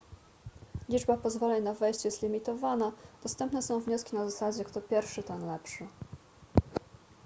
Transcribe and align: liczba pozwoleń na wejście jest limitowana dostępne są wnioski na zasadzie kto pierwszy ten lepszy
liczba 0.89 1.17
pozwoleń 1.17 1.63
na 1.63 1.73
wejście 1.73 2.07
jest 2.09 2.21
limitowana 2.21 2.91
dostępne 3.23 3.61
są 3.61 3.79
wnioski 3.79 4.15
na 4.15 4.29
zasadzie 4.29 4.65
kto 4.65 4.81
pierwszy 4.81 5.23
ten 5.23 5.47
lepszy 5.47 5.87